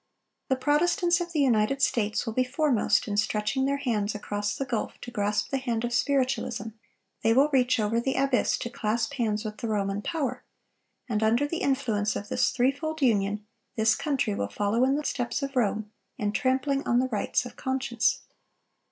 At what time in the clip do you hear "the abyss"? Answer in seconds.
8.01-8.57